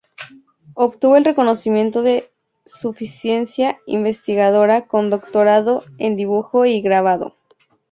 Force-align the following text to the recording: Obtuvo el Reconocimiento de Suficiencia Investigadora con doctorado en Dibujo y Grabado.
Obtuvo 0.73 1.15
el 1.15 1.25
Reconocimiento 1.25 2.01
de 2.01 2.31
Suficiencia 2.65 3.77
Investigadora 3.85 4.87
con 4.87 5.11
doctorado 5.11 5.83
en 5.99 6.15
Dibujo 6.15 6.65
y 6.65 6.81
Grabado. 6.81 7.35